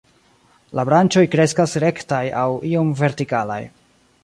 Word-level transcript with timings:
La 0.79 0.85
branĉoj 0.89 1.23
kreskas 1.35 1.77
rektaj 1.85 2.23
aŭ 2.45 2.49
iom 2.73 2.91
vertikalaj. 3.05 3.63